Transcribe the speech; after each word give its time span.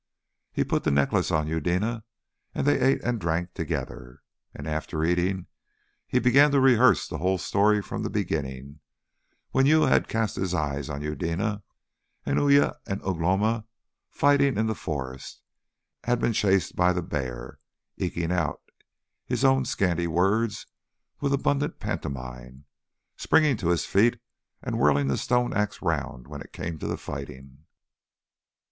He 0.51 0.63
put 0.63 0.83
the 0.83 0.89
necklace 0.89 1.29
on 1.29 1.47
Eudena, 1.47 2.03
and 2.55 2.65
they 2.65 2.79
ate 2.81 3.03
and 3.03 3.21
drank 3.21 3.53
together. 3.53 4.23
And 4.51 4.65
after 4.67 5.03
eating 5.05 5.45
he 6.07 6.17
began 6.17 6.49
to 6.53 6.59
rehearse 6.59 7.07
the 7.07 7.19
whole 7.19 7.37
story 7.37 7.83
from 7.83 8.01
the 8.01 8.09
beginning, 8.09 8.79
when 9.51 9.67
Uya 9.67 9.89
had 9.89 10.07
cast 10.07 10.37
his 10.37 10.55
eyes 10.55 10.89
on 10.89 11.03
Eudena, 11.03 11.61
and 12.25 12.39
Uya 12.39 12.79
and 12.87 12.99
Ugh 13.03 13.21
lomi, 13.21 13.61
fighting 14.09 14.57
in 14.57 14.65
the 14.65 14.73
forest, 14.73 15.43
had 16.05 16.19
been 16.19 16.33
chased 16.33 16.75
by 16.75 16.91
the 16.93 17.03
bear, 17.03 17.59
eking 17.95 18.31
out 18.31 18.59
his 19.27 19.45
scanty 19.69 20.07
words 20.07 20.65
with 21.19 21.31
abundant 21.31 21.79
pantomime, 21.79 22.65
springing 23.17 23.55
to 23.57 23.67
his 23.69 23.85
feet 23.85 24.19
and 24.63 24.79
whirling 24.79 25.09
the 25.09 25.15
stone 25.19 25.53
axe 25.53 25.79
round 25.83 26.27
when 26.27 26.41
it 26.41 26.51
came 26.53 26.79
to 26.79 26.87
the 26.87 26.97
fighting. 26.97 27.65